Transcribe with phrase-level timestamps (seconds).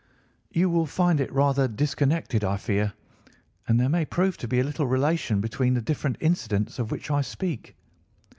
[0.49, 2.93] "You will find it rather disconnected, I fear,
[3.67, 7.21] and there may prove to be little relation between the different incidents of which I
[7.21, 7.75] speak.